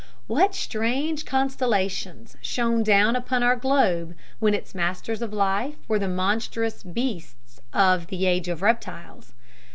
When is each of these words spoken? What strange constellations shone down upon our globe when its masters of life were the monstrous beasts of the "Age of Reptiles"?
What 0.25 0.55
strange 0.55 1.25
constellations 1.25 2.35
shone 2.41 2.81
down 2.81 3.15
upon 3.15 3.43
our 3.43 3.55
globe 3.55 4.15
when 4.39 4.55
its 4.55 4.73
masters 4.73 5.21
of 5.21 5.31
life 5.31 5.75
were 5.87 5.99
the 5.99 6.07
monstrous 6.07 6.81
beasts 6.81 7.61
of 7.71 8.07
the 8.07 8.25
"Age 8.25 8.47
of 8.47 8.63
Reptiles"? 8.63 9.35